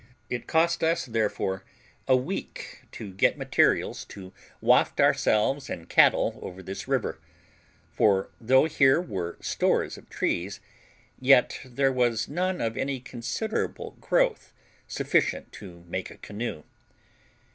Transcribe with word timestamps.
It 0.31 0.47
cost 0.47 0.83
us, 0.83 1.05
therefore, 1.05 1.63
a 2.07 2.17
week 2.17 2.79
here 2.81 2.87
to 2.93 3.13
get 3.13 3.37
materials 3.37 4.03
to 4.05 4.33
waft 4.59 4.99
ourselves 4.99 5.69
and 5.69 5.87
cattle 5.87 6.39
over 6.41 6.63
this 6.63 6.87
river; 6.87 7.19
for 7.91 8.31
though 8.41 8.65
here 8.65 8.99
were 8.99 9.37
stores 9.41 9.99
of 9.99 10.09
trees, 10.09 10.59
yet 11.19 11.59
there 11.63 11.93
was 11.93 12.27
none 12.27 12.61
of 12.61 12.77
any 12.77 12.99
considerable 12.99 13.91
growth 14.01 14.53
sufficient 14.87 15.51
to 15.53 15.83
make 15.87 16.09
a 16.09 16.17
canoe. 16.17 16.63